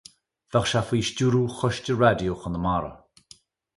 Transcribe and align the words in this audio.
Bheadh 0.51 0.69
sé 0.69 0.81
faoi 0.87 1.01
stiúrú 1.09 1.43
Choiste 1.57 1.91
Raidió 2.01 2.33
Chonamara. 2.41 2.91